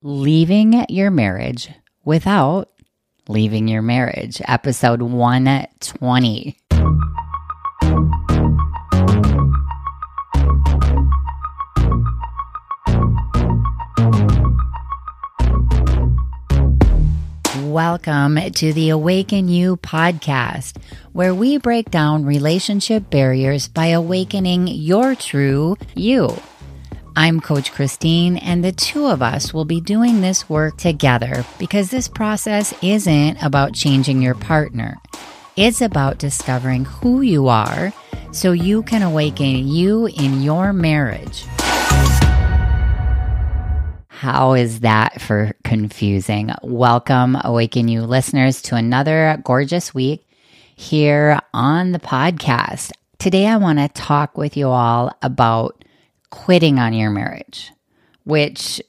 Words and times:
Leaving 0.00 0.86
Your 0.88 1.10
Marriage 1.10 1.70
Without 2.04 2.70
Leaving 3.26 3.66
Your 3.66 3.82
Marriage, 3.82 4.40
episode 4.44 5.02
120. 5.02 6.56
Welcome 17.64 18.38
to 18.52 18.72
the 18.72 18.90
Awaken 18.90 19.48
You 19.48 19.78
podcast, 19.78 20.76
where 21.12 21.34
we 21.34 21.58
break 21.58 21.90
down 21.90 22.24
relationship 22.24 23.10
barriers 23.10 23.66
by 23.66 23.86
awakening 23.88 24.68
your 24.68 25.16
true 25.16 25.76
you. 25.96 26.40
I'm 27.20 27.40
Coach 27.40 27.72
Christine, 27.72 28.36
and 28.36 28.64
the 28.64 28.70
two 28.70 29.06
of 29.06 29.22
us 29.22 29.52
will 29.52 29.64
be 29.64 29.80
doing 29.80 30.20
this 30.20 30.48
work 30.48 30.76
together 30.76 31.44
because 31.58 31.90
this 31.90 32.06
process 32.06 32.72
isn't 32.80 33.42
about 33.42 33.74
changing 33.74 34.22
your 34.22 34.36
partner. 34.36 34.96
It's 35.56 35.80
about 35.80 36.18
discovering 36.18 36.84
who 36.84 37.22
you 37.22 37.48
are 37.48 37.92
so 38.30 38.52
you 38.52 38.84
can 38.84 39.02
awaken 39.02 39.66
you 39.66 40.06
in 40.06 40.42
your 40.42 40.72
marriage. 40.72 41.42
How 44.06 44.52
is 44.52 44.78
that 44.80 45.20
for 45.20 45.56
confusing? 45.64 46.52
Welcome, 46.62 47.36
Awaken 47.42 47.88
You 47.88 48.02
listeners, 48.02 48.62
to 48.62 48.76
another 48.76 49.42
gorgeous 49.42 49.92
week 49.92 50.24
here 50.76 51.40
on 51.52 51.90
the 51.90 51.98
podcast. 51.98 52.92
Today, 53.18 53.48
I 53.48 53.56
want 53.56 53.80
to 53.80 53.88
talk 53.88 54.38
with 54.38 54.56
you 54.56 54.68
all 54.68 55.10
about 55.20 55.77
quitting 56.30 56.78
on 56.78 56.92
your 56.92 57.10
marriage, 57.10 57.72
which 58.24 58.82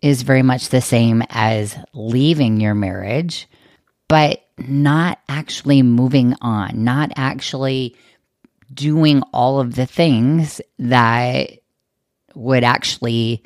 is 0.00 0.22
very 0.22 0.42
much 0.42 0.68
the 0.68 0.80
same 0.80 1.22
as 1.30 1.76
leaving 1.94 2.60
your 2.60 2.74
marriage, 2.74 3.48
but 4.08 4.44
not 4.58 5.18
actually 5.28 5.82
moving 5.82 6.34
on, 6.40 6.84
not 6.84 7.12
actually 7.16 7.96
doing 8.72 9.22
all 9.32 9.60
of 9.60 9.74
the 9.74 9.86
things 9.86 10.60
that 10.78 11.50
would 12.34 12.64
actually 12.64 13.42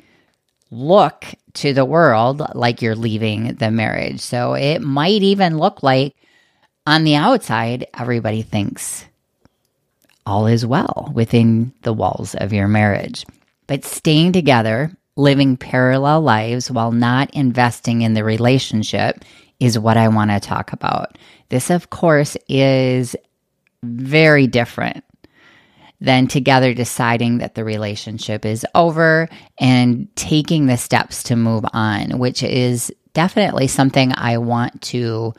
look 0.71 1.25
to 1.53 1.73
the 1.73 1.85
world 1.85 2.41
like 2.55 2.81
you're 2.81 2.95
leaving 2.95 3.55
the 3.55 3.71
marriage. 3.71 4.19
So 4.19 4.53
it 4.53 4.79
might 4.79 5.21
even 5.21 5.57
look 5.57 5.83
like 5.83 6.15
on 6.85 7.03
the 7.03 7.15
outside, 7.15 7.87
everybody 7.93 8.41
thinks 8.41 9.05
all 10.25 10.47
is 10.47 10.65
well 10.65 11.11
within 11.13 11.73
the 11.83 11.93
walls 11.93 12.35
of 12.35 12.53
your 12.53 12.67
marriage. 12.67 13.25
But 13.67 13.85
staying 13.85 14.31
together, 14.31 14.91
living 15.15 15.57
parallel 15.57 16.21
lives 16.21 16.71
while 16.71 16.91
not 16.91 17.33
investing 17.33 18.01
in 18.01 18.13
the 18.13 18.23
relationship 18.23 19.23
is 19.59 19.77
what 19.77 19.97
I 19.97 20.07
want 20.07 20.31
to 20.31 20.39
talk 20.39 20.73
about. 20.73 21.17
This, 21.49 21.69
of 21.69 21.89
course, 21.89 22.37
is 22.47 23.15
very 23.83 24.47
different 24.47 25.03
than 25.99 26.27
together 26.27 26.73
deciding 26.73 27.39
that 27.39 27.55
the 27.55 27.63
relationship 27.63 28.45
is 28.45 28.65
over 28.75 29.27
and 29.59 30.07
taking 30.15 30.67
the 30.67 30.77
steps 30.77 31.23
to 31.23 31.35
move 31.35 31.65
on, 31.73 32.19
which 32.19 32.43
is 32.43 32.91
definitely 33.13 33.67
something 33.67 34.13
I 34.15 34.37
want 34.37 34.79
to 34.83 35.33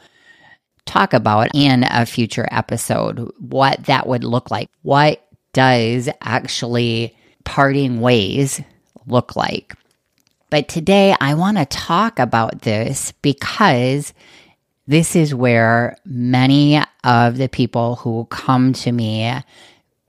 talk 0.85 1.13
about 1.13 1.49
in 1.55 1.85
a 1.89 2.05
future 2.07 2.49
episode. 2.51 3.31
What 3.39 3.85
that 3.85 4.09
would 4.09 4.25
look 4.25 4.51
like. 4.51 4.69
What 4.83 5.25
does 5.53 6.09
actually 6.21 7.17
parting 7.49 8.03
ways 8.03 8.61
look 9.07 9.35
like. 9.35 9.75
But 10.51 10.69
today 10.69 11.17
I 11.19 11.33
want 11.33 11.57
to 11.57 11.65
talk 11.65 12.19
about 12.19 12.61
this 12.61 13.13
because 13.23 14.13
this 14.87 15.17
is 15.17 15.35
where 15.35 15.97
many 16.05 16.79
of 17.05 17.39
the 17.39 17.49
people 17.49 17.97
who 17.97 18.27
come 18.27 18.75
to 18.75 18.93
me 18.93 19.33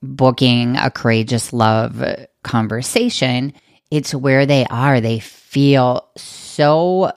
booking 0.04 0.76
a 0.76 0.92
courageous 0.92 1.54
love 1.54 2.04
conversation, 2.44 3.54
it's 3.90 4.14
where 4.14 4.46
they 4.46 4.66
are. 4.66 5.00
They 5.00 5.20
feel 5.20 6.10
so 6.18 7.14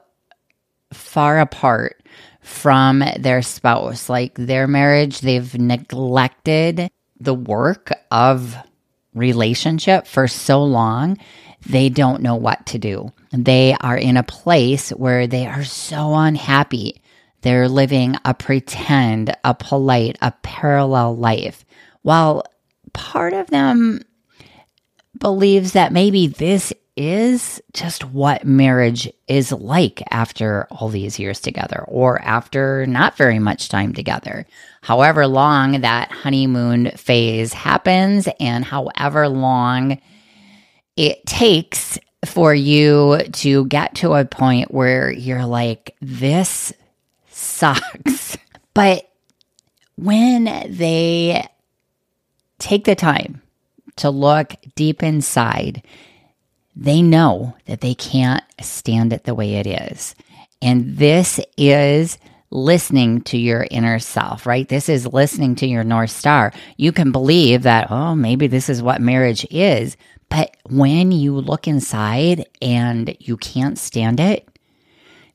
far 0.92 1.40
apart 1.40 2.00
from 2.42 3.02
their 3.18 3.42
spouse. 3.42 4.08
Like 4.08 4.34
their 4.36 4.68
marriage, 4.68 5.20
they've 5.20 5.52
neglected 5.58 6.88
the 7.18 7.34
work 7.34 7.90
of 8.12 8.56
relationship 9.14 10.06
for 10.06 10.28
so 10.28 10.62
long, 10.62 11.18
they 11.66 11.88
don't 11.88 12.22
know 12.22 12.36
what 12.36 12.66
to 12.66 12.78
do. 12.78 13.12
They 13.32 13.74
are 13.80 13.96
in 13.96 14.16
a 14.16 14.22
place 14.22 14.90
where 14.90 15.26
they 15.26 15.46
are 15.46 15.64
so 15.64 16.14
unhappy. 16.14 17.02
They're 17.42 17.68
living 17.68 18.16
a 18.24 18.34
pretend, 18.34 19.36
a 19.44 19.54
polite, 19.54 20.16
a 20.20 20.32
parallel 20.42 21.16
life. 21.16 21.64
While 22.02 22.44
part 22.92 23.32
of 23.32 23.48
them 23.48 24.02
believes 25.18 25.72
that 25.72 25.92
maybe 25.92 26.26
this 26.26 26.72
is 26.96 27.62
just 27.72 28.04
what 28.04 28.44
marriage 28.44 29.10
is 29.26 29.50
like 29.50 30.02
after 30.10 30.66
all 30.70 30.88
these 30.88 31.18
years 31.18 31.40
together 31.40 31.84
or 31.88 32.20
after 32.20 32.86
not 32.86 33.16
very 33.16 33.38
much 33.38 33.68
time 33.68 33.94
together. 33.94 34.46
However 34.82 35.26
long 35.26 35.80
that 35.80 36.10
honeymoon 36.12 36.90
phase 36.92 37.52
happens 37.52 38.28
and 38.38 38.64
however 38.64 39.28
long 39.28 40.00
it 40.96 41.24
takes 41.24 41.98
for 42.26 42.54
you 42.54 43.18
to 43.32 43.66
get 43.66 43.94
to 43.96 44.12
a 44.14 44.24
point 44.24 44.72
where 44.72 45.10
you're 45.10 45.46
like, 45.46 45.96
this 46.00 46.72
sucks. 47.30 48.36
But 48.74 49.06
when 49.96 50.44
they 50.44 51.46
take 52.58 52.86
the 52.86 52.94
time 52.94 53.42
to 53.96 54.08
look 54.08 54.54
deep 54.74 55.02
inside 55.02 55.82
they 56.74 57.02
know 57.02 57.54
that 57.66 57.80
they 57.80 57.94
can't 57.94 58.42
stand 58.60 59.12
it 59.12 59.24
the 59.24 59.34
way 59.34 59.56
it 59.56 59.66
is. 59.66 60.14
And 60.60 60.96
this 60.96 61.40
is 61.56 62.18
listening 62.50 63.22
to 63.22 63.38
your 63.38 63.66
inner 63.70 63.98
self, 63.98 64.46
right? 64.46 64.68
This 64.68 64.88
is 64.88 65.06
listening 65.06 65.54
to 65.56 65.66
your 65.66 65.84
North 65.84 66.10
Star. 66.10 66.52
You 66.76 66.92
can 66.92 67.10
believe 67.10 67.62
that, 67.62 67.90
oh, 67.90 68.14
maybe 68.14 68.46
this 68.46 68.68
is 68.68 68.82
what 68.82 69.00
marriage 69.00 69.46
is. 69.50 69.96
But 70.28 70.56
when 70.68 71.12
you 71.12 71.34
look 71.34 71.66
inside 71.66 72.46
and 72.60 73.16
you 73.20 73.36
can't 73.36 73.78
stand 73.78 74.20
it, 74.20 74.48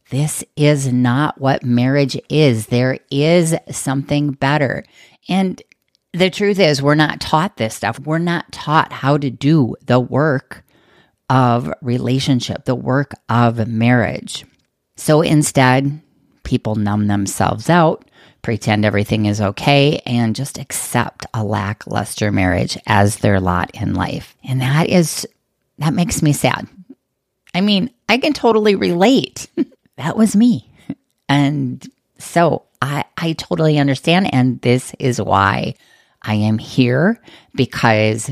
this 0.10 0.44
is 0.56 0.92
not 0.92 1.40
what 1.40 1.64
marriage 1.64 2.20
is. 2.30 2.68
There 2.68 3.00
is 3.12 3.56
something 3.70 4.32
better. 4.32 4.86
And 5.28 5.62
the 6.14 6.30
truth 6.30 6.60
is, 6.60 6.82
we're 6.82 6.96
not 6.96 7.20
taught 7.20 7.58
this 7.58 7.76
stuff. 7.76 8.00
We're 8.00 8.18
not 8.18 8.52
taught 8.52 8.92
how 8.92 9.18
to 9.18 9.30
do 9.30 9.76
the 9.86 10.00
work 10.00 10.64
of 11.30 11.72
relationship, 11.82 12.66
the 12.66 12.76
work 12.76 13.12
of 13.30 13.68
marriage. 13.68 14.46
So 14.96 15.22
instead, 15.22 16.02
people 16.44 16.76
numb 16.76 17.08
themselves 17.08 17.70
out, 17.70 18.10
pretend 18.42 18.86
everything 18.86 19.26
is 19.26 19.42
okay, 19.42 20.02
and 20.06 20.36
just 20.36 20.58
accept 20.58 21.26
a 21.34 21.44
lackluster 21.44 22.32
marriage 22.32 22.78
as 22.88 23.18
their 23.18 23.40
lot 23.40 23.70
in 23.74 23.94
life. 23.94 24.36
And 24.44 24.62
that 24.62 24.90
is, 24.90 25.28
that 25.80 25.94
makes 25.94 26.22
me 26.22 26.34
sad. 26.34 26.68
I 27.54 27.62
mean, 27.62 27.92
I 28.08 28.18
can 28.18 28.34
totally 28.34 28.76
relate. 28.76 29.48
that 29.98 30.16
was 30.16 30.36
me. 30.36 30.70
And 31.28 31.86
so 32.18 32.64
I, 32.82 33.04
I 33.18 33.34
totally 33.34 33.80
understand. 33.80 34.34
And 34.34 34.62
this 34.62 34.94
is 35.00 35.22
why 35.22 35.76
I 36.22 36.36
am 36.36 36.58
here 36.58 37.22
because 37.56 38.30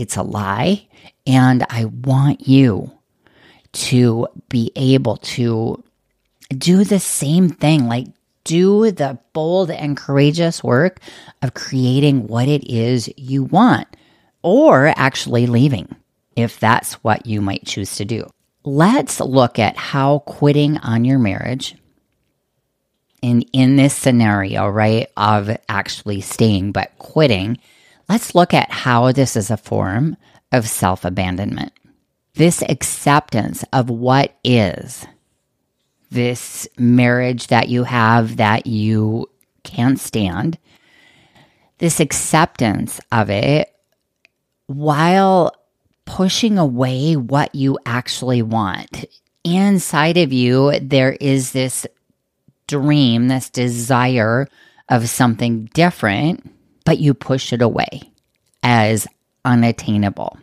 it's 0.00 0.16
a 0.16 0.22
lie. 0.22 0.86
And 1.26 1.64
I 1.68 1.84
want 1.84 2.48
you 2.48 2.90
to 3.72 4.26
be 4.48 4.72
able 4.74 5.18
to 5.18 5.82
do 6.50 6.84
the 6.84 6.98
same 6.98 7.50
thing, 7.50 7.86
like 7.86 8.06
do 8.44 8.90
the 8.90 9.18
bold 9.32 9.70
and 9.70 9.96
courageous 9.96 10.64
work 10.64 10.98
of 11.42 11.54
creating 11.54 12.26
what 12.26 12.48
it 12.48 12.68
is 12.68 13.12
you 13.16 13.44
want, 13.44 13.86
or 14.42 14.92
actually 14.96 15.46
leaving 15.46 15.94
if 16.34 16.58
that's 16.58 16.94
what 17.04 17.26
you 17.26 17.40
might 17.40 17.66
choose 17.66 17.96
to 17.96 18.04
do. 18.04 18.28
Let's 18.64 19.20
look 19.20 19.58
at 19.58 19.76
how 19.76 20.20
quitting 20.20 20.78
on 20.78 21.04
your 21.04 21.18
marriage 21.18 21.76
in 23.22 23.42
in 23.52 23.76
this 23.76 23.94
scenario, 23.94 24.66
right, 24.68 25.08
of 25.16 25.56
actually 25.68 26.22
staying 26.22 26.72
but 26.72 26.90
quitting, 26.98 27.58
let's 28.10 28.34
look 28.34 28.52
at 28.52 28.72
how 28.72 29.12
this 29.12 29.36
is 29.36 29.52
a 29.52 29.56
form 29.56 30.16
of 30.50 30.68
self 30.68 31.04
abandonment. 31.04 31.72
This 32.34 32.60
acceptance 32.62 33.64
of 33.72 33.88
what 33.88 34.34
is, 34.42 35.06
this 36.10 36.66
marriage 36.76 37.46
that 37.46 37.68
you 37.68 37.84
have 37.84 38.38
that 38.38 38.66
you 38.66 39.30
can't 39.62 39.98
stand, 39.98 40.58
this 41.78 42.00
acceptance 42.00 43.00
of 43.12 43.30
it 43.30 43.72
while 44.66 45.54
pushing 46.04 46.58
away 46.58 47.14
what 47.14 47.54
you 47.54 47.78
actually 47.86 48.42
want. 48.42 49.04
inside 49.44 50.16
of 50.16 50.32
you, 50.32 50.76
there 50.80 51.12
is 51.12 51.52
this 51.52 51.86
dream, 52.66 53.28
this 53.28 53.48
desire 53.50 54.48
of 54.88 55.08
something 55.08 55.66
different, 55.74 56.52
but 56.90 56.98
you 56.98 57.14
push 57.14 57.52
it 57.52 57.62
away 57.62 58.02
as 58.64 59.06
unattainable. 59.44 60.36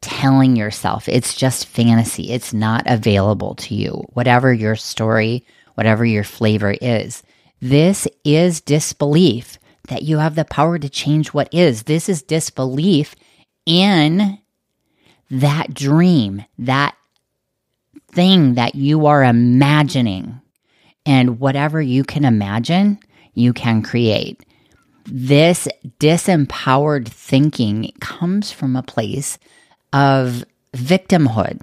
Telling 0.00 0.56
yourself 0.56 1.10
it's 1.10 1.34
just 1.34 1.66
fantasy, 1.66 2.32
it's 2.32 2.54
not 2.54 2.84
available 2.86 3.54
to 3.56 3.74
you, 3.74 4.02
whatever 4.14 4.50
your 4.50 4.76
story, 4.76 5.44
whatever 5.74 6.02
your 6.02 6.24
flavor 6.24 6.74
is. 6.80 7.22
This 7.60 8.08
is 8.24 8.62
disbelief 8.62 9.58
that 9.88 10.04
you 10.04 10.16
have 10.16 10.36
the 10.36 10.46
power 10.46 10.78
to 10.78 10.88
change 10.88 11.34
what 11.34 11.52
is. 11.52 11.82
This 11.82 12.08
is 12.08 12.22
disbelief 12.22 13.14
in 13.66 14.38
that 15.30 15.74
dream, 15.74 16.46
that 16.60 16.96
thing 18.10 18.54
that 18.54 18.74
you 18.74 19.04
are 19.04 19.22
imagining. 19.22 20.40
And 21.04 21.38
whatever 21.38 21.82
you 21.82 22.04
can 22.04 22.24
imagine, 22.24 23.00
you 23.34 23.52
can 23.52 23.82
create. 23.82 24.46
This 25.06 25.68
disempowered 26.00 27.08
thinking 27.08 27.92
comes 28.00 28.50
from 28.52 28.74
a 28.74 28.82
place 28.82 29.38
of 29.92 30.44
victimhood 30.72 31.60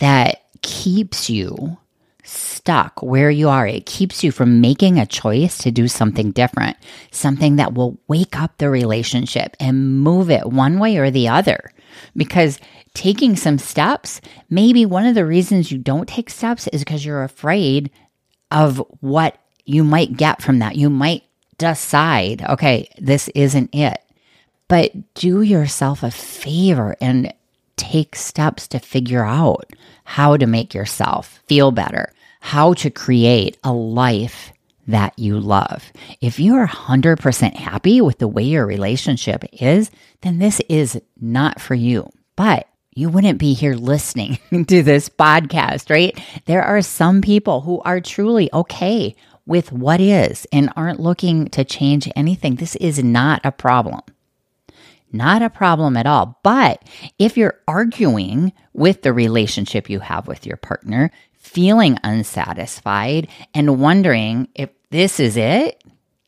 that 0.00 0.42
keeps 0.62 1.30
you 1.30 1.78
stuck 2.24 3.02
where 3.02 3.30
you 3.30 3.48
are. 3.48 3.66
It 3.66 3.86
keeps 3.86 4.24
you 4.24 4.32
from 4.32 4.60
making 4.60 4.98
a 4.98 5.06
choice 5.06 5.58
to 5.58 5.70
do 5.70 5.86
something 5.86 6.32
different, 6.32 6.76
something 7.10 7.56
that 7.56 7.74
will 7.74 7.98
wake 8.08 8.40
up 8.40 8.56
the 8.58 8.70
relationship 8.70 9.56
and 9.60 10.00
move 10.00 10.30
it 10.30 10.46
one 10.46 10.78
way 10.78 10.96
or 10.96 11.10
the 11.10 11.28
other. 11.28 11.72
Because 12.16 12.58
taking 12.94 13.36
some 13.36 13.58
steps, 13.58 14.20
maybe 14.50 14.86
one 14.86 15.06
of 15.06 15.14
the 15.14 15.26
reasons 15.26 15.70
you 15.70 15.78
don't 15.78 16.08
take 16.08 16.30
steps 16.30 16.66
is 16.68 16.82
because 16.82 17.04
you're 17.04 17.22
afraid 17.22 17.90
of 18.50 18.82
what 19.00 19.38
you 19.64 19.84
might 19.84 20.16
get 20.16 20.42
from 20.42 20.58
that. 20.58 20.76
You 20.76 20.90
might 20.90 21.22
decide, 21.58 22.42
okay, 22.42 22.88
this 22.98 23.28
isn't 23.34 23.74
it. 23.74 24.00
But 24.68 24.92
do 25.14 25.42
yourself 25.42 26.02
a 26.02 26.10
favor 26.10 26.96
and 27.00 27.32
take 27.76 28.16
steps 28.16 28.66
to 28.68 28.78
figure 28.78 29.24
out 29.24 29.70
how 30.04 30.36
to 30.36 30.46
make 30.46 30.74
yourself 30.74 31.40
feel 31.46 31.70
better, 31.70 32.12
how 32.40 32.74
to 32.74 32.90
create 32.90 33.58
a 33.64 33.72
life 33.72 34.52
that 34.86 35.18
you 35.18 35.40
love. 35.40 35.92
If 36.20 36.38
you 36.38 36.54
are 36.56 36.66
100% 36.66 37.54
happy 37.54 38.00
with 38.00 38.18
the 38.18 38.28
way 38.28 38.44
your 38.44 38.66
relationship 38.66 39.44
is, 39.52 39.90
then 40.20 40.38
this 40.38 40.60
is 40.68 41.00
not 41.20 41.60
for 41.60 41.74
you. 41.74 42.10
But 42.36 42.68
you 42.94 43.08
wouldn't 43.08 43.38
be 43.38 43.54
here 43.54 43.74
listening 43.74 44.38
to 44.50 44.82
this 44.82 45.08
podcast, 45.08 45.90
right? 45.90 46.18
There 46.46 46.62
are 46.62 46.82
some 46.82 47.22
people 47.22 47.62
who 47.62 47.80
are 47.80 48.00
truly 48.00 48.50
okay 48.52 49.16
with 49.46 49.72
what 49.72 50.00
is 50.00 50.46
and 50.52 50.72
aren't 50.76 51.00
looking 51.00 51.48
to 51.50 51.64
change 51.64 52.10
anything. 52.16 52.56
This 52.56 52.76
is 52.76 53.02
not 53.02 53.40
a 53.44 53.52
problem. 53.52 54.00
Not 55.12 55.42
a 55.42 55.50
problem 55.50 55.96
at 55.96 56.06
all. 56.06 56.40
But 56.42 56.82
if 57.18 57.36
you're 57.36 57.60
arguing 57.68 58.52
with 58.72 59.02
the 59.02 59.12
relationship 59.12 59.88
you 59.88 60.00
have 60.00 60.26
with 60.26 60.44
your 60.44 60.56
partner, 60.56 61.10
feeling 61.34 61.98
unsatisfied 62.02 63.28
and 63.54 63.80
wondering 63.80 64.48
if 64.54 64.70
this 64.90 65.20
is 65.20 65.36
it, 65.36 65.82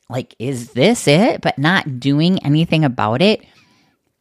like, 0.08 0.36
is 0.38 0.72
this 0.72 1.08
it, 1.08 1.40
but 1.40 1.58
not 1.58 1.98
doing 1.98 2.38
anything 2.44 2.84
about 2.84 3.20
it, 3.22 3.44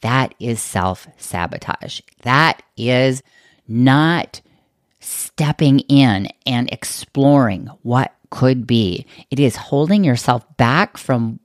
that 0.01 0.33
is 0.39 0.59
self 0.59 1.07
sabotage. 1.18 2.01
That 2.24 2.63
is 2.75 3.21
not 3.68 4.41
stepping 5.00 5.80
in 5.81 6.27
and 6.48 6.71
exploring 6.71 7.68
what 7.83 8.14
could 8.36 8.68
be. 8.68 9.06
It 9.32 9.40
is 9.40 9.56
holding 9.56 10.04
yourself 10.04 10.46
back 10.58 10.98
from 10.98 11.40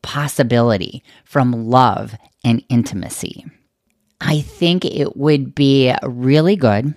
possibility, 0.00 1.04
from 1.26 1.68
love 1.68 2.14
and 2.42 2.64
intimacy. 2.70 3.44
I 4.22 4.40
think 4.40 4.86
it 4.86 5.18
would 5.18 5.54
be 5.54 5.94
really 6.02 6.56
good 6.56 6.94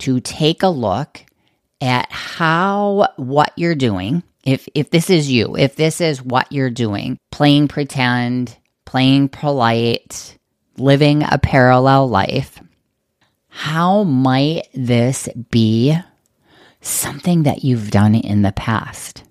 to 0.00 0.20
take 0.20 0.62
a 0.62 0.68
look 0.68 1.24
at 1.80 2.12
how 2.12 3.08
what 3.16 3.54
you're 3.56 3.74
doing, 3.74 4.22
if 4.44 4.68
if 4.74 4.90
this 4.90 5.08
is 5.08 5.30
you, 5.30 5.56
if 5.56 5.74
this 5.74 6.02
is 6.02 6.22
what 6.22 6.52
you're 6.52 6.68
doing, 6.68 7.16
playing 7.30 7.68
pretend, 7.68 8.58
playing 8.84 9.30
polite, 9.30 10.36
living 10.76 11.22
a 11.22 11.38
parallel 11.38 12.08
life, 12.08 12.60
how 13.48 14.02
might 14.02 14.68
this 14.74 15.30
be 15.50 15.96
something 16.82 17.44
that 17.44 17.64
you've 17.64 17.90
done 17.90 18.14
in 18.14 18.42
the 18.42 18.52
past? 18.52 19.24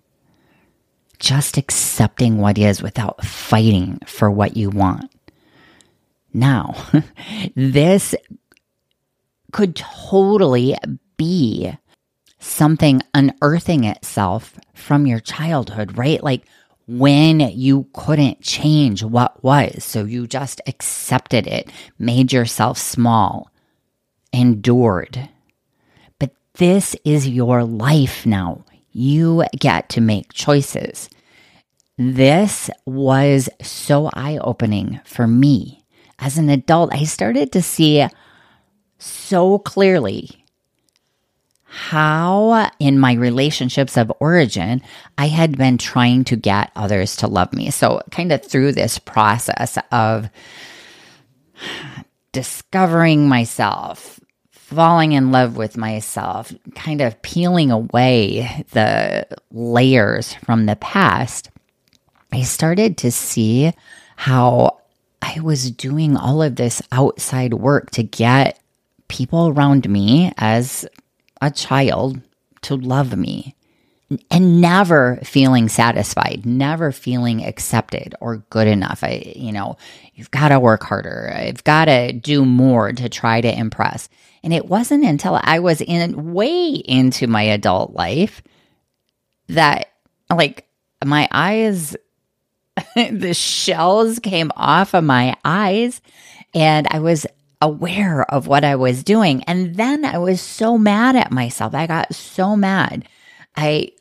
Just 1.19 1.57
accepting 1.57 2.39
what 2.39 2.57
is 2.57 2.81
without 2.81 3.23
fighting 3.23 3.99
for 4.07 4.31
what 4.31 4.57
you 4.57 4.69
want. 4.69 5.11
Now, 6.33 6.75
this 7.55 8.15
could 9.51 9.75
totally 9.75 10.75
be 11.17 11.71
something 12.39 13.01
unearthing 13.13 13.83
itself 13.83 14.59
from 14.73 15.05
your 15.05 15.19
childhood, 15.19 15.97
right? 15.97 16.23
Like 16.23 16.43
when 16.87 17.39
you 17.39 17.87
couldn't 17.93 18.41
change 18.41 19.03
what 19.03 19.43
was. 19.43 19.83
So 19.83 20.03
you 20.05 20.27
just 20.27 20.61
accepted 20.67 21.47
it, 21.47 21.69
made 21.99 22.33
yourself 22.33 22.77
small, 22.77 23.51
endured. 24.33 25.29
This 26.55 26.95
is 27.05 27.27
your 27.27 27.63
life 27.63 28.25
now. 28.25 28.65
You 28.91 29.45
get 29.57 29.89
to 29.89 30.01
make 30.01 30.33
choices. 30.33 31.09
This 31.97 32.69
was 32.85 33.49
so 33.61 34.09
eye 34.13 34.37
opening 34.41 34.99
for 35.05 35.27
me. 35.27 35.83
As 36.19 36.37
an 36.37 36.49
adult, 36.49 36.93
I 36.93 37.03
started 37.03 37.51
to 37.53 37.61
see 37.61 38.05
so 38.99 39.59
clearly 39.59 40.41
how 41.63 42.69
in 42.79 42.99
my 42.99 43.13
relationships 43.13 43.97
of 43.97 44.11
origin 44.19 44.81
I 45.17 45.27
had 45.27 45.57
been 45.57 45.77
trying 45.77 46.25
to 46.25 46.35
get 46.35 46.71
others 46.75 47.15
to 47.17 47.27
love 47.27 47.53
me. 47.53 47.71
So, 47.71 48.01
kind 48.11 48.31
of 48.31 48.43
through 48.43 48.73
this 48.73 48.99
process 48.99 49.77
of 49.91 50.29
discovering 52.33 53.27
myself, 53.27 54.19
falling 54.73 55.11
in 55.11 55.31
love 55.31 55.57
with 55.57 55.77
myself, 55.77 56.53
kind 56.75 57.01
of 57.01 57.21
peeling 57.21 57.71
away 57.71 58.65
the 58.71 59.27
layers 59.51 60.33
from 60.35 60.65
the 60.65 60.77
past, 60.77 61.49
I 62.31 62.43
started 62.43 62.97
to 62.99 63.11
see 63.11 63.73
how 64.15 64.79
I 65.21 65.39
was 65.41 65.71
doing 65.71 66.15
all 66.15 66.41
of 66.41 66.55
this 66.55 66.81
outside 66.91 67.53
work 67.53 67.91
to 67.91 68.03
get 68.03 68.59
people 69.07 69.49
around 69.49 69.89
me 69.89 70.31
as 70.37 70.87
a 71.41 71.51
child 71.51 72.21
to 72.61 72.75
love 72.75 73.17
me 73.17 73.55
and 74.29 74.61
never 74.61 75.19
feeling 75.23 75.69
satisfied, 75.69 76.45
never 76.45 76.91
feeling 76.91 77.45
accepted 77.45 78.15
or 78.19 78.37
good 78.49 78.67
enough. 78.67 79.03
I, 79.03 79.33
you 79.35 79.51
know, 79.51 79.77
you've 80.13 80.31
got 80.31 80.49
to 80.49 80.59
work 80.59 80.83
harder. 80.83 81.31
I've 81.35 81.63
got 81.63 81.85
to 81.85 82.11
do 82.11 82.45
more 82.45 82.91
to 82.91 83.09
try 83.09 83.41
to 83.41 83.57
impress. 83.59 84.09
And 84.43 84.53
it 84.53 84.65
wasn't 84.65 85.05
until 85.05 85.39
I 85.41 85.59
was 85.59 85.81
in 85.81 86.33
way 86.33 86.69
into 86.69 87.27
my 87.27 87.43
adult 87.43 87.93
life 87.93 88.41
that 89.49 89.89
like 90.29 90.67
my 91.03 91.27
eyes, 91.31 91.95
the 92.95 93.33
shells 93.33 94.19
came 94.19 94.51
off 94.55 94.93
of 94.93 95.03
my 95.03 95.35
eyes 95.45 96.01
and 96.53 96.87
I 96.89 96.99
was 96.99 97.25
aware 97.61 98.23
of 98.23 98.47
what 98.47 98.63
I 98.63 98.75
was 98.75 99.03
doing. 99.03 99.43
And 99.43 99.75
then 99.75 100.03
I 100.03 100.17
was 100.17 100.41
so 100.41 100.77
mad 100.77 101.15
at 101.15 101.31
myself. 101.31 101.75
I 101.75 101.85
got 101.87 102.13
so 102.15 102.55
mad. 102.55 103.07
I, 103.55 103.91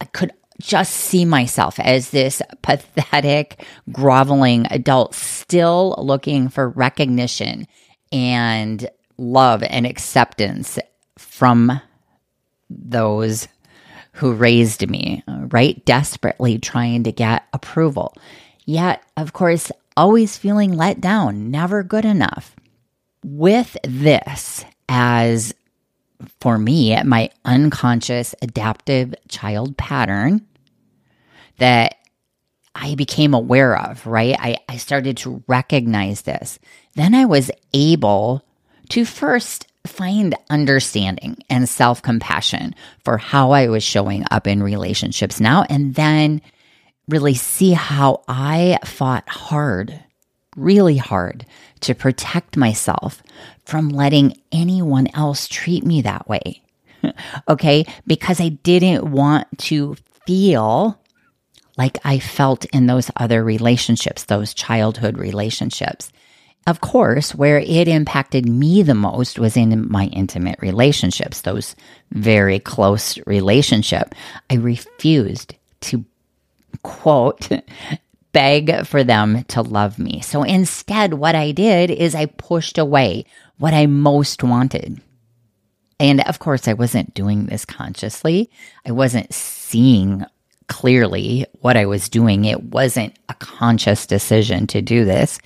I 0.00 0.06
could 0.06 0.32
just 0.60 0.92
see 0.92 1.24
myself 1.24 1.78
as 1.80 2.10
this 2.10 2.42
pathetic, 2.62 3.64
groveling 3.90 4.66
adult, 4.70 5.14
still 5.14 5.94
looking 5.98 6.48
for 6.48 6.68
recognition 6.68 7.66
and 8.12 8.88
love 9.16 9.62
and 9.62 9.86
acceptance 9.86 10.78
from 11.18 11.80
those 12.68 13.48
who 14.12 14.32
raised 14.32 14.88
me, 14.88 15.22
right? 15.26 15.82
Desperately 15.84 16.58
trying 16.58 17.04
to 17.04 17.12
get 17.12 17.46
approval. 17.52 18.14
Yet, 18.64 19.02
of 19.16 19.32
course, 19.32 19.72
always 19.96 20.36
feeling 20.36 20.76
let 20.76 21.00
down, 21.00 21.50
never 21.50 21.82
good 21.82 22.04
enough 22.04 22.54
with 23.24 23.76
this 23.82 24.64
as 24.88 25.54
for 26.40 26.58
me, 26.58 27.00
my 27.02 27.30
unconscious 27.44 28.34
adaptive 28.42 29.14
child 29.28 29.76
pattern 29.76 30.46
that 31.58 31.96
I 32.74 32.94
became 32.94 33.34
aware 33.34 33.76
of, 33.76 34.06
right? 34.06 34.36
I, 34.38 34.58
I 34.68 34.76
started 34.76 35.16
to 35.18 35.42
recognize 35.46 36.22
this. 36.22 36.58
Then 36.94 37.14
I 37.14 37.24
was 37.24 37.50
able 37.74 38.44
to 38.90 39.04
first 39.04 39.66
find 39.86 40.34
understanding 40.50 41.38
and 41.48 41.68
self 41.68 42.02
compassion 42.02 42.74
for 43.04 43.18
how 43.18 43.52
I 43.52 43.68
was 43.68 43.82
showing 43.82 44.24
up 44.30 44.46
in 44.46 44.62
relationships 44.62 45.40
now, 45.40 45.64
and 45.68 45.94
then 45.94 46.42
really 47.08 47.34
see 47.34 47.72
how 47.72 48.22
I 48.28 48.78
fought 48.84 49.28
hard, 49.28 50.02
really 50.60 50.96
hard, 50.96 51.46
to 51.80 51.94
protect 51.94 52.56
myself 52.56 53.22
from 53.64 53.88
letting 53.88 54.36
anyone 54.52 55.08
else 55.14 55.48
treat 55.48 55.84
me 55.84 56.02
that 56.02 56.28
way. 56.28 56.62
okay, 57.48 57.84
because 58.06 58.40
I 58.40 58.50
didn't 58.50 59.10
want 59.10 59.46
to 59.58 59.96
feel 60.26 61.00
like 61.78 61.98
I 62.04 62.18
felt 62.18 62.66
in 62.66 62.86
those 62.86 63.10
other 63.16 63.42
relationships, 63.42 64.24
those 64.24 64.52
childhood 64.52 65.18
relationships. 65.18 66.12
Of 66.66 66.82
course, 66.82 67.34
where 67.34 67.58
it 67.58 67.88
impacted 67.88 68.46
me 68.46 68.82
the 68.82 68.94
most 68.94 69.38
was 69.38 69.56
in 69.56 69.90
my 69.90 70.06
intimate 70.06 70.58
relationships, 70.60 71.40
those 71.40 71.74
very 72.12 72.58
close 72.58 73.18
relationship. 73.26 74.14
I 74.50 74.56
refused 74.56 75.54
to 75.82 76.04
quote 76.82 77.48
beg 78.32 78.86
for 78.86 79.02
them 79.04 79.44
to 79.44 79.62
love 79.62 79.98
me. 79.98 80.20
So 80.20 80.42
instead, 80.42 81.14
what 81.14 81.34
I 81.34 81.52
did 81.52 81.90
is 81.90 82.14
I 82.14 82.26
pushed 82.26 82.78
away 82.78 83.24
what 83.58 83.74
I 83.74 83.86
most 83.86 84.42
wanted. 84.42 85.00
And 85.98 86.22
of 86.22 86.38
course, 86.38 86.66
I 86.66 86.72
wasn't 86.72 87.14
doing 87.14 87.46
this 87.46 87.64
consciously. 87.64 88.50
I 88.86 88.92
wasn't 88.92 89.34
seeing 89.34 90.24
clearly 90.66 91.44
what 91.60 91.76
I 91.76 91.84
was 91.84 92.08
doing. 92.08 92.44
It 92.44 92.62
wasn't 92.62 93.16
a 93.28 93.34
conscious 93.34 94.06
decision 94.06 94.66
to 94.68 94.80
do 94.80 95.04
this. 95.04 95.38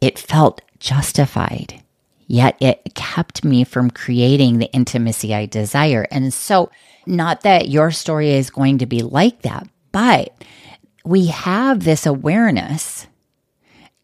It 0.00 0.18
felt 0.18 0.62
justified, 0.80 1.80
yet 2.26 2.56
it 2.60 2.94
kept 2.94 3.44
me 3.44 3.62
from 3.62 3.90
creating 3.90 4.58
the 4.58 4.72
intimacy 4.72 5.32
I 5.32 5.46
desire. 5.46 6.08
And 6.10 6.34
so, 6.34 6.72
not 7.06 7.42
that 7.42 7.68
your 7.68 7.92
story 7.92 8.30
is 8.30 8.50
going 8.50 8.78
to 8.78 8.86
be 8.86 9.02
like 9.02 9.42
that, 9.42 9.68
but 9.92 10.32
we 11.04 11.26
have 11.26 11.84
this 11.84 12.06
awareness. 12.06 13.06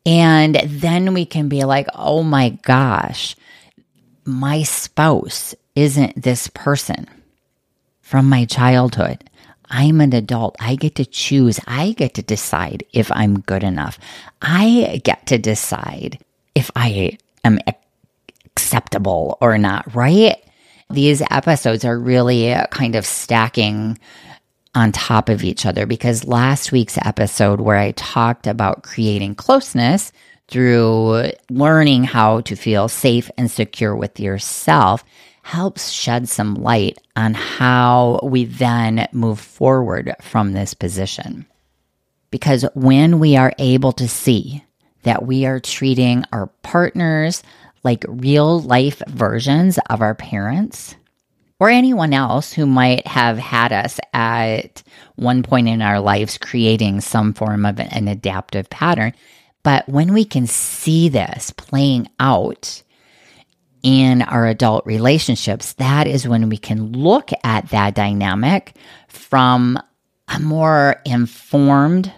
And 0.06 0.54
then 0.64 1.12
we 1.12 1.26
can 1.26 1.48
be 1.48 1.64
like, 1.64 1.86
oh 1.94 2.22
my 2.22 2.50
gosh, 2.62 3.36
my 4.24 4.62
spouse 4.62 5.54
isn't 5.74 6.22
this 6.22 6.48
person 6.48 7.06
from 8.00 8.28
my 8.28 8.46
childhood. 8.46 9.22
I'm 9.70 10.00
an 10.00 10.14
adult. 10.14 10.56
I 10.60 10.76
get 10.76 10.94
to 10.94 11.04
choose. 11.04 11.60
I 11.66 11.92
get 11.92 12.14
to 12.14 12.22
decide 12.22 12.84
if 12.92 13.12
I'm 13.12 13.40
good 13.40 13.62
enough. 13.62 13.98
I 14.40 15.02
get 15.04 15.26
to 15.26 15.36
decide 15.36 16.18
if 16.54 16.70
I 16.74 17.18
am 17.44 17.58
acceptable 18.56 19.36
or 19.42 19.58
not, 19.58 19.94
right? 19.94 20.36
These 20.90 21.22
episodes 21.30 21.84
are 21.84 21.98
really 21.98 22.56
kind 22.70 22.96
of 22.96 23.04
stacking 23.04 23.98
on 24.78 24.92
top 24.92 25.28
of 25.28 25.42
each 25.42 25.66
other 25.66 25.86
because 25.86 26.24
last 26.24 26.70
week's 26.70 26.96
episode, 26.98 27.60
where 27.60 27.76
I 27.76 27.90
talked 27.92 28.46
about 28.46 28.84
creating 28.84 29.34
closeness 29.34 30.12
through 30.46 31.32
learning 31.50 32.04
how 32.04 32.42
to 32.42 32.54
feel 32.54 32.86
safe 32.86 33.28
and 33.36 33.50
secure 33.50 33.96
with 33.96 34.20
yourself, 34.20 35.04
helps 35.42 35.90
shed 35.90 36.28
some 36.28 36.54
light 36.54 36.96
on 37.16 37.34
how 37.34 38.20
we 38.22 38.44
then 38.44 39.08
move 39.12 39.40
forward 39.40 40.14
from 40.22 40.52
this 40.52 40.74
position. 40.74 41.44
Because 42.30 42.64
when 42.74 43.18
we 43.18 43.36
are 43.36 43.52
able 43.58 43.92
to 43.92 44.06
see 44.06 44.62
that 45.02 45.26
we 45.26 45.44
are 45.44 45.58
treating 45.58 46.22
our 46.30 46.46
partners 46.62 47.42
like 47.82 48.04
real 48.06 48.60
life 48.60 49.02
versions 49.08 49.76
of 49.90 50.02
our 50.02 50.14
parents, 50.14 50.94
or 51.60 51.68
anyone 51.70 52.12
else 52.12 52.52
who 52.52 52.66
might 52.66 53.06
have 53.06 53.38
had 53.38 53.72
us 53.72 53.98
at 54.12 54.82
one 55.16 55.42
point 55.42 55.68
in 55.68 55.82
our 55.82 56.00
lives 56.00 56.38
creating 56.38 57.00
some 57.00 57.32
form 57.34 57.66
of 57.66 57.80
an 57.80 58.08
adaptive 58.08 58.70
pattern. 58.70 59.12
But 59.62 59.88
when 59.88 60.12
we 60.12 60.24
can 60.24 60.46
see 60.46 61.08
this 61.08 61.50
playing 61.50 62.08
out 62.20 62.82
in 63.82 64.22
our 64.22 64.46
adult 64.46 64.86
relationships, 64.86 65.72
that 65.74 66.06
is 66.06 66.28
when 66.28 66.48
we 66.48 66.58
can 66.58 66.92
look 66.92 67.30
at 67.42 67.70
that 67.70 67.94
dynamic 67.94 68.74
from 69.08 69.78
a 70.28 70.38
more 70.38 71.00
informed 71.04 72.12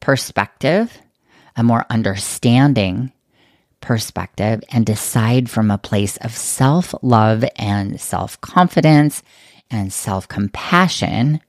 perspective, 0.00 0.98
a 1.56 1.62
more 1.62 1.84
understanding 1.90 3.12
perspective, 3.84 4.64
and 4.70 4.86
decide 4.86 5.50
from 5.50 5.70
a 5.70 5.78
place 5.78 6.16
of 6.18 6.34
self 6.34 6.94
love 7.02 7.44
and 7.56 8.00
self 8.00 8.40
confidence 8.40 9.22
and 9.70 9.92
self 9.92 10.26
compassion. 10.26 11.40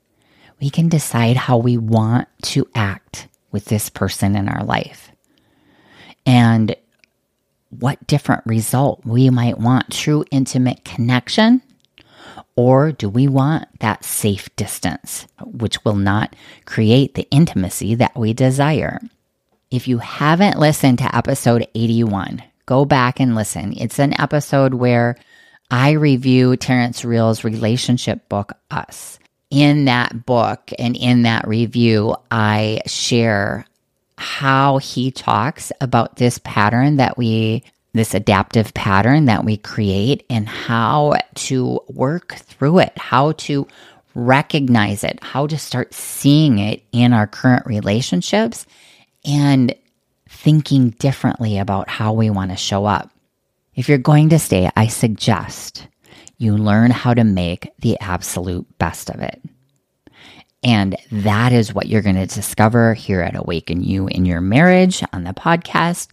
We 0.59 0.69
can 0.69 0.89
decide 0.89 1.37
how 1.37 1.57
we 1.57 1.77
want 1.77 2.27
to 2.43 2.67
act 2.75 3.27
with 3.51 3.65
this 3.65 3.89
person 3.89 4.35
in 4.35 4.49
our 4.49 4.63
life. 4.63 5.11
And 6.25 6.75
what 7.69 8.05
different 8.07 8.43
result 8.45 9.05
we 9.05 9.29
might 9.29 9.57
want 9.57 9.91
true 9.91 10.25
intimate 10.31 10.83
connection 10.83 11.61
or 12.55 12.91
do 12.91 13.09
we 13.09 13.27
want 13.27 13.67
that 13.79 14.05
safe 14.05 14.53
distance 14.55 15.27
which 15.43 15.83
will 15.83 15.95
not 15.95 16.35
create 16.65 17.15
the 17.15 17.27
intimacy 17.31 17.95
that 17.95 18.15
we 18.17 18.33
desire 18.33 18.99
if 19.75 19.87
you 19.87 19.97
haven't 19.97 20.59
listened 20.59 20.99
to 20.99 21.15
episode 21.15 21.67
81 21.75 22.41
go 22.65 22.85
back 22.85 23.19
and 23.19 23.35
listen. 23.35 23.73
It's 23.77 23.99
an 23.99 24.19
episode 24.19 24.73
where 24.73 25.17
i 25.71 25.91
review 25.91 26.55
terrence 26.57 27.03
real's 27.03 27.43
relationship 27.43 28.27
book 28.29 28.53
us. 28.71 29.19
In 29.49 29.85
that 29.85 30.25
book 30.25 30.71
and 30.79 30.95
in 30.95 31.23
that 31.23 31.47
review 31.47 32.15
i 32.31 32.81
share 32.85 33.65
how 34.17 34.77
he 34.77 35.11
talks 35.11 35.71
about 35.81 36.15
this 36.15 36.39
pattern 36.39 36.97
that 36.97 37.17
we, 37.17 37.63
this 37.93 38.13
adaptive 38.13 38.73
pattern 38.73 39.25
that 39.25 39.43
we 39.43 39.57
create, 39.57 40.25
and 40.29 40.47
how 40.47 41.15
to 41.35 41.81
work 41.89 42.35
through 42.35 42.79
it, 42.79 42.97
how 42.97 43.33
to 43.33 43.67
recognize 44.13 45.03
it, 45.03 45.19
how 45.21 45.45
to 45.45 45.57
start 45.57 45.93
seeing 45.93 46.59
it 46.59 46.81
in 46.93 47.11
our 47.11 47.27
current 47.27 47.65
relationships, 47.65 48.65
and 49.25 49.73
thinking 50.29 50.91
differently 50.91 51.57
about 51.57 51.89
how 51.89 52.13
we 52.13 52.29
want 52.29 52.51
to 52.51 52.57
show 52.57 52.85
up. 52.85 53.11
If 53.75 53.89
you're 53.89 53.97
going 53.97 54.29
to 54.29 54.39
stay, 54.39 54.69
I 54.75 54.87
suggest 54.87 55.87
you 56.37 56.57
learn 56.57 56.91
how 56.91 57.13
to 57.13 57.23
make 57.23 57.71
the 57.79 57.99
absolute 57.99 58.65
best 58.77 59.09
of 59.09 59.21
it. 59.21 59.41
And 60.63 60.95
that 61.11 61.53
is 61.53 61.73
what 61.73 61.87
you're 61.87 62.01
going 62.01 62.15
to 62.15 62.25
discover 62.25 62.93
here 62.93 63.21
at 63.21 63.35
Awaken 63.35 63.83
You 63.83 64.07
in 64.07 64.25
Your 64.25 64.41
Marriage 64.41 65.03
on 65.13 65.23
the 65.23 65.33
podcast. 65.33 66.07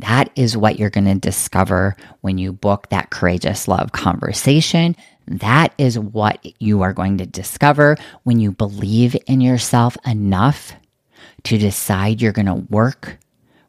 That 0.00 0.30
is 0.34 0.56
what 0.56 0.78
you're 0.78 0.90
going 0.90 1.04
to 1.04 1.14
discover 1.14 1.96
when 2.20 2.38
you 2.38 2.52
book 2.52 2.88
that 2.88 3.10
courageous 3.10 3.68
love 3.68 3.92
conversation. 3.92 4.96
That 5.28 5.72
is 5.78 5.98
what 5.98 6.44
you 6.60 6.82
are 6.82 6.92
going 6.92 7.18
to 7.18 7.26
discover 7.26 7.96
when 8.24 8.40
you 8.40 8.50
believe 8.50 9.16
in 9.26 9.40
yourself 9.40 9.96
enough 10.04 10.74
to 11.44 11.58
decide 11.58 12.20
you're 12.20 12.32
going 12.32 12.46
to 12.46 12.66
work 12.70 13.18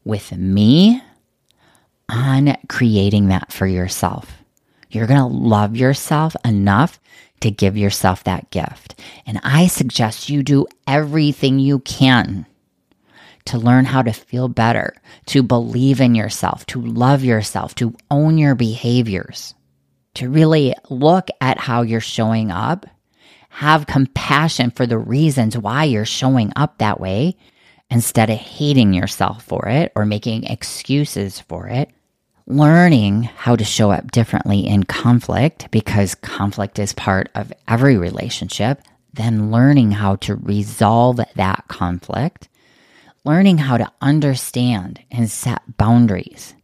with 0.04 0.32
me 0.32 1.02
on 2.08 2.56
creating 2.68 3.28
that 3.28 3.52
for 3.52 3.66
yourself. 3.66 4.30
You're 4.90 5.06
going 5.06 5.20
to 5.20 5.26
love 5.26 5.76
yourself 5.76 6.36
enough 6.44 7.00
to 7.40 7.50
give 7.50 7.76
yourself 7.76 8.24
that 8.24 8.50
gift. 8.50 9.00
And 9.26 9.40
I 9.42 9.66
suggest 9.66 10.28
you 10.28 10.42
do 10.42 10.66
everything 10.86 11.58
you 11.58 11.80
can 11.80 12.46
to 13.46 13.58
learn 13.58 13.84
how 13.84 14.02
to 14.02 14.12
feel 14.12 14.48
better, 14.48 14.94
to 15.26 15.42
believe 15.42 16.00
in 16.00 16.14
yourself, 16.14 16.64
to 16.66 16.80
love 16.80 17.24
yourself, 17.24 17.74
to 17.74 17.94
own 18.10 18.38
your 18.38 18.54
behaviors, 18.54 19.54
to 20.14 20.30
really 20.30 20.74
look 20.88 21.28
at 21.40 21.58
how 21.58 21.82
you're 21.82 22.00
showing 22.00 22.50
up, 22.50 22.86
have 23.50 23.86
compassion 23.86 24.70
for 24.70 24.86
the 24.86 24.98
reasons 24.98 25.58
why 25.58 25.84
you're 25.84 26.06
showing 26.06 26.52
up 26.56 26.78
that 26.78 27.00
way 27.00 27.36
instead 27.90 28.30
of 28.30 28.38
hating 28.38 28.92
yourself 28.94 29.44
for 29.44 29.68
it 29.68 29.92
or 29.94 30.04
making 30.04 30.44
excuses 30.44 31.40
for 31.40 31.68
it 31.68 31.90
learning 32.46 33.22
how 33.22 33.56
to 33.56 33.64
show 33.64 33.90
up 33.90 34.10
differently 34.10 34.66
in 34.66 34.84
conflict 34.84 35.68
because 35.70 36.14
conflict 36.14 36.78
is 36.78 36.92
part 36.92 37.30
of 37.34 37.52
every 37.68 37.96
relationship, 37.96 38.82
then 39.14 39.50
learning 39.50 39.92
how 39.92 40.16
to 40.16 40.34
resolve 40.36 41.20
that 41.36 41.64
conflict, 41.68 42.48
learning 43.24 43.58
how 43.58 43.76
to 43.76 43.90
understand 44.02 45.00
and 45.10 45.30
set 45.30 45.62
boundaries, 45.78 46.54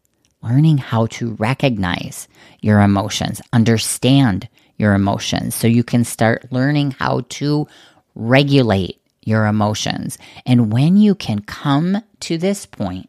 learning 0.43 0.77
how 0.77 1.07
to 1.07 1.35
recognize 1.35 2.29
your 2.61 2.81
emotions, 2.81 3.41
understand 3.53 4.49
your 4.77 4.95
emotions 4.95 5.55
so 5.55 5.67
you 5.67 5.85
can 5.85 6.05
start 6.05 6.47
learning 6.51 6.91
how 6.93 7.23
to 7.29 7.67
regulate 8.15 9.00
your 9.23 9.47
emotions. 9.47 10.19
And 10.47 10.73
when 10.73 10.97
you 10.97 11.15
can 11.15 11.41
come 11.41 12.03
to 12.21 12.39
this 12.39 12.67
point 12.67 13.09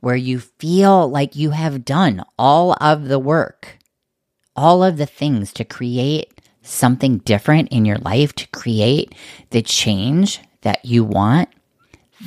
where 0.00 0.16
you 0.16 0.38
feel 0.40 1.08
like 1.08 1.36
you 1.36 1.50
have 1.50 1.84
done 1.84 2.24
all 2.38 2.76
of 2.80 3.08
the 3.08 3.18
work, 3.18 3.78
all 4.56 4.82
of 4.82 4.96
the 4.96 5.06
things 5.06 5.52
to 5.54 5.64
create 5.64 6.40
something 6.62 7.18
different 7.18 7.68
in 7.68 7.84
your 7.84 7.98
life, 7.98 8.34
to 8.34 8.46
create 8.48 9.14
the 9.50 9.62
change 9.62 10.40
that 10.62 10.84
you 10.84 11.04
want, 11.04 11.48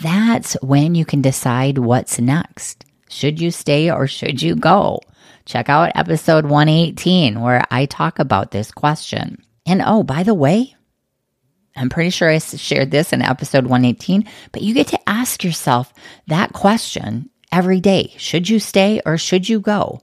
that's 0.01 0.53
when 0.61 0.95
you 0.95 1.05
can 1.05 1.21
decide 1.21 1.77
what's 1.77 2.19
next. 2.19 2.85
Should 3.09 3.39
you 3.39 3.51
stay 3.51 3.91
or 3.91 4.07
should 4.07 4.41
you 4.41 4.55
go? 4.55 4.99
Check 5.45 5.69
out 5.69 5.91
episode 5.95 6.45
118 6.45 7.41
where 7.41 7.63
I 7.69 7.85
talk 7.85 8.17
about 8.17 8.51
this 8.51 8.71
question. 8.71 9.43
And 9.65 9.81
oh, 9.85 10.03
by 10.03 10.23
the 10.23 10.33
way, 10.33 10.75
I'm 11.75 11.89
pretty 11.89 12.11
sure 12.11 12.29
I 12.29 12.37
shared 12.37 12.91
this 12.91 13.13
in 13.13 13.21
episode 13.21 13.65
118, 13.65 14.29
but 14.51 14.61
you 14.61 14.73
get 14.73 14.87
to 14.87 15.09
ask 15.09 15.43
yourself 15.43 15.93
that 16.27 16.53
question 16.53 17.29
every 17.51 17.79
day. 17.79 18.13
Should 18.17 18.49
you 18.49 18.59
stay 18.59 19.01
or 19.05 19.17
should 19.17 19.49
you 19.49 19.59
go? 19.59 20.01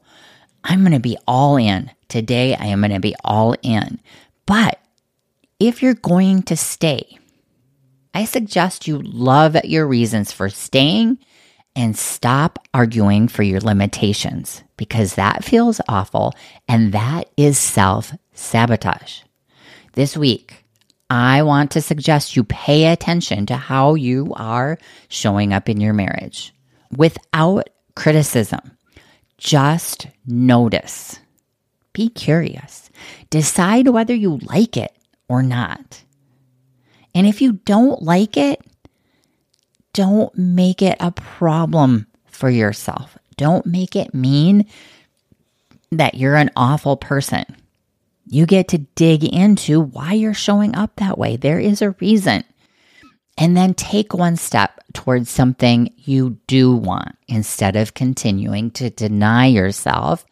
I'm 0.64 0.80
going 0.80 0.92
to 0.92 1.00
be 1.00 1.16
all 1.26 1.56
in. 1.56 1.90
Today, 2.08 2.54
I 2.54 2.66
am 2.66 2.80
going 2.80 2.90
to 2.92 3.00
be 3.00 3.14
all 3.24 3.54
in. 3.62 4.00
But 4.46 4.80
if 5.60 5.82
you're 5.82 5.94
going 5.94 6.42
to 6.44 6.56
stay, 6.56 7.18
I 8.12 8.24
suggest 8.24 8.88
you 8.88 8.98
love 9.00 9.56
your 9.64 9.86
reasons 9.86 10.32
for 10.32 10.48
staying 10.48 11.18
and 11.76 11.96
stop 11.96 12.58
arguing 12.74 13.28
for 13.28 13.42
your 13.42 13.60
limitations 13.60 14.62
because 14.76 15.14
that 15.14 15.44
feels 15.44 15.80
awful 15.88 16.34
and 16.66 16.92
that 16.92 17.30
is 17.36 17.58
self 17.58 18.12
sabotage. 18.32 19.20
This 19.92 20.16
week, 20.16 20.64
I 21.10 21.42
want 21.42 21.72
to 21.72 21.82
suggest 21.82 22.36
you 22.36 22.44
pay 22.44 22.86
attention 22.86 23.44
to 23.46 23.56
how 23.56 23.94
you 23.94 24.32
are 24.36 24.78
showing 25.08 25.52
up 25.52 25.68
in 25.68 25.80
your 25.80 25.92
marriage 25.92 26.54
without 26.96 27.68
criticism. 27.96 28.60
Just 29.36 30.06
notice. 30.24 31.18
Be 31.92 32.08
curious. 32.08 32.90
Decide 33.28 33.88
whether 33.88 34.14
you 34.14 34.38
like 34.44 34.76
it 34.76 34.92
or 35.28 35.42
not. 35.42 36.04
And 37.12 37.26
if 37.26 37.42
you 37.42 37.54
don't 37.54 38.02
like 38.02 38.36
it, 38.36 38.60
don't 39.92 40.36
make 40.38 40.80
it 40.80 40.96
a 41.00 41.10
problem 41.10 42.06
for 42.26 42.48
yourself. 42.48 43.18
Don't 43.36 43.66
make 43.66 43.96
it 43.96 44.14
mean 44.14 44.66
that 45.90 46.14
you're 46.14 46.36
an 46.36 46.50
awful 46.54 46.96
person. 46.96 47.44
You 48.32 48.46
get 48.46 48.68
to 48.68 48.78
dig 48.78 49.24
into 49.24 49.80
why 49.80 50.12
you're 50.12 50.34
showing 50.34 50.76
up 50.76 50.94
that 50.96 51.18
way. 51.18 51.36
There 51.36 51.58
is 51.58 51.82
a 51.82 51.96
reason. 52.00 52.44
And 53.36 53.56
then 53.56 53.74
take 53.74 54.14
one 54.14 54.36
step 54.36 54.78
towards 54.92 55.28
something 55.28 55.92
you 55.96 56.38
do 56.46 56.72
want 56.76 57.16
instead 57.26 57.74
of 57.74 57.94
continuing 57.94 58.70
to 58.72 58.88
deny 58.88 59.46
yourself 59.46 60.24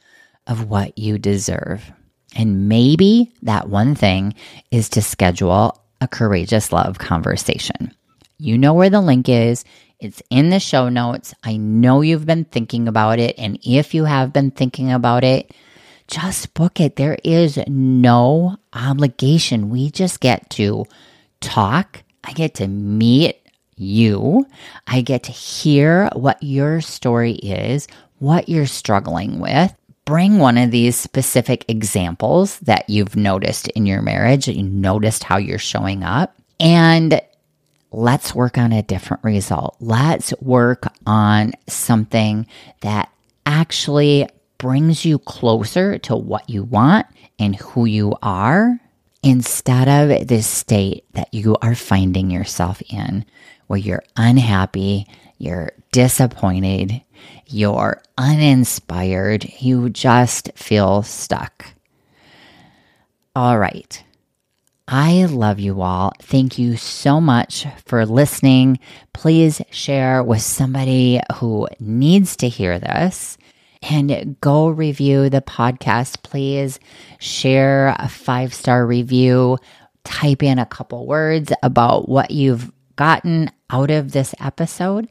of 0.46 0.70
what 0.70 0.96
you 0.96 1.18
deserve. 1.18 1.90
And 2.36 2.68
maybe 2.68 3.32
that 3.42 3.68
one 3.68 3.96
thing 3.96 4.34
is 4.70 4.88
to 4.90 5.02
schedule 5.02 5.82
a 6.00 6.06
courageous 6.06 6.72
love 6.72 6.98
conversation. 6.98 7.92
You 8.38 8.58
know 8.58 8.74
where 8.74 8.90
the 8.90 9.00
link 9.00 9.28
is. 9.28 9.64
It's 9.98 10.22
in 10.30 10.50
the 10.50 10.60
show 10.60 10.88
notes. 10.88 11.34
I 11.42 11.56
know 11.56 12.02
you've 12.02 12.26
been 12.26 12.44
thinking 12.44 12.86
about 12.86 13.18
it. 13.18 13.34
And 13.38 13.58
if 13.64 13.92
you 13.92 14.04
have 14.04 14.32
been 14.32 14.52
thinking 14.52 14.92
about 14.92 15.24
it, 15.24 15.52
just 16.08 16.54
book 16.54 16.80
it. 16.80 16.96
There 16.96 17.18
is 17.22 17.58
no 17.68 18.56
obligation. 18.72 19.70
We 19.70 19.90
just 19.90 20.20
get 20.20 20.50
to 20.50 20.86
talk. 21.40 22.02
I 22.24 22.32
get 22.32 22.54
to 22.56 22.66
meet 22.66 23.36
you. 23.76 24.46
I 24.86 25.02
get 25.02 25.24
to 25.24 25.32
hear 25.32 26.08
what 26.14 26.42
your 26.42 26.80
story 26.80 27.32
is, 27.34 27.86
what 28.18 28.48
you're 28.48 28.66
struggling 28.66 29.38
with. 29.38 29.72
Bring 30.04 30.38
one 30.38 30.56
of 30.56 30.70
these 30.70 30.96
specific 30.96 31.66
examples 31.68 32.58
that 32.60 32.88
you've 32.88 33.14
noticed 33.14 33.68
in 33.68 33.84
your 33.84 34.00
marriage, 34.00 34.48
you 34.48 34.62
noticed 34.62 35.22
how 35.22 35.36
you're 35.36 35.58
showing 35.58 36.02
up, 36.02 36.34
and 36.58 37.20
let's 37.92 38.34
work 38.34 38.56
on 38.56 38.72
a 38.72 38.82
different 38.82 39.22
result. 39.22 39.76
Let's 39.80 40.32
work 40.40 40.86
on 41.06 41.52
something 41.68 42.46
that 42.80 43.10
actually 43.44 44.28
brings 44.58 45.04
you 45.04 45.18
closer 45.18 45.98
to 45.98 46.16
what 46.16 46.48
you 46.50 46.64
want 46.64 47.06
and 47.38 47.56
who 47.56 47.84
you 47.84 48.14
are 48.22 48.78
instead 49.22 49.88
of 49.88 50.28
this 50.28 50.46
state 50.46 51.04
that 51.12 51.32
you 51.32 51.56
are 51.62 51.74
finding 51.74 52.30
yourself 52.30 52.82
in 52.90 53.24
where 53.66 53.78
you're 53.78 54.02
unhappy, 54.16 55.06
you're 55.38 55.72
disappointed, 55.92 57.02
you're 57.46 58.02
uninspired, 58.16 59.44
you 59.60 59.90
just 59.90 60.50
feel 60.54 61.02
stuck. 61.02 61.66
All 63.36 63.58
right. 63.58 64.02
I 64.90 65.26
love 65.26 65.60
you 65.60 65.82
all. 65.82 66.12
Thank 66.22 66.58
you 66.58 66.78
so 66.78 67.20
much 67.20 67.66
for 67.84 68.06
listening. 68.06 68.78
Please 69.12 69.60
share 69.70 70.22
with 70.22 70.40
somebody 70.40 71.20
who 71.36 71.68
needs 71.78 72.36
to 72.36 72.48
hear 72.48 72.78
this 72.78 73.36
and 73.82 74.36
go 74.40 74.68
review 74.68 75.30
the 75.30 75.40
podcast. 75.40 76.22
Please 76.22 76.78
share 77.18 77.94
a 77.98 78.08
five 78.08 78.52
star 78.54 78.86
review. 78.86 79.58
Type 80.04 80.42
in 80.42 80.58
a 80.58 80.66
couple 80.66 81.06
words 81.06 81.52
about 81.62 82.08
what 82.08 82.30
you've 82.30 82.72
gotten 82.96 83.50
out 83.70 83.90
of 83.90 84.12
this 84.12 84.34
episode 84.40 85.08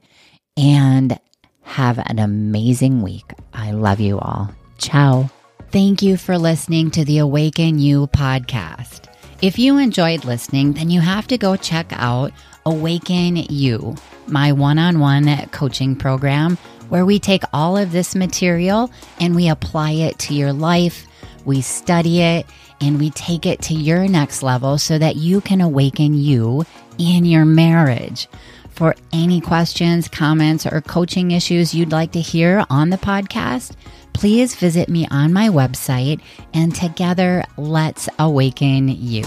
and 0.56 1.20
have 1.62 2.00
an 2.00 2.20
amazing 2.20 3.02
week. 3.02 3.32
I 3.54 3.72
love 3.72 4.00
you 4.00 4.18
all. 4.20 4.52
Ciao. 4.78 5.30
Thank 5.72 6.02
you 6.02 6.18
for 6.18 6.38
listening 6.38 6.92
to 6.92 7.04
the 7.04 7.20
Awaken 7.20 7.78
You 7.78 8.08
podcast. 8.08 9.06
If 9.42 9.60
you 9.60 9.78
enjoyed 9.78 10.26
listening, 10.26 10.74
then 10.74 10.90
you 10.90 11.02
have 11.02 11.28
to 11.28 11.38
go 11.38 11.56
check 11.56 11.88
out 11.92 12.32
Awaken 12.66 13.36
You, 13.36 13.96
my 14.28 14.52
one 14.52 14.80
on 14.80 15.00
one 15.00 15.46
coaching 15.48 15.96
program 15.96 16.58
where 16.90 17.06
we 17.06 17.20
take 17.20 17.44
all 17.54 17.78
of 17.78 17.92
this 17.92 18.16
material 18.16 18.92
and 19.20 19.36
we 19.36 19.50
apply 19.50 19.92
it 19.92 20.20
to 20.20 20.34
your 20.34 20.54
life, 20.54 21.06
we 21.46 21.62
study 21.62 22.22
it, 22.22 22.46
and 22.82 23.00
we 23.00 23.10
take 23.12 23.46
it 23.46 23.62
to 23.64 23.74
your 23.74 24.08
next 24.08 24.44
level 24.44 24.78
so 24.78 24.98
that 24.98 25.16
you 25.16 25.42
can 25.42 25.62
awaken 25.62 26.14
you 26.14 26.66
in 26.98 27.26
your 27.26 27.46
marriage. 27.46 28.28
For 28.70 28.96
any 29.12 29.42
questions, 29.42 30.08
comments, 30.08 30.68
or 30.68 30.82
coaching 30.82 31.32
issues 31.32 31.74
you'd 31.74 31.92
like 31.92 32.12
to 32.12 32.22
hear 32.22 32.64
on 32.70 32.92
the 32.92 32.98
podcast, 32.98 33.76
please 34.14 34.56
visit 34.56 34.88
me 34.88 35.08
on 35.10 35.34
my 35.34 35.50
website 35.50 36.22
and 36.54 36.76
together 36.76 37.44
let's 37.58 38.08
awaken 38.20 38.88
you. 38.88 39.24